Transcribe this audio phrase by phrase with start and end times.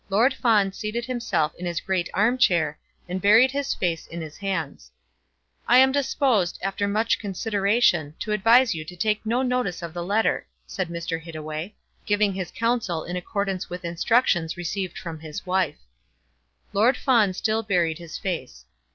[0.09, 4.37] Lord Fawn seated himself in his great arm chair, and buried his face in his
[4.37, 4.91] hands.
[5.67, 10.03] "I am disposed, after much consideration, to advise you to take no notice of the
[10.03, 11.21] letter," said Mr.
[11.21, 11.75] Hittaway,
[12.07, 15.77] giving his counsel in accordance with instructions received from his wife.
[16.73, 18.65] Lord Fawn still buried his face.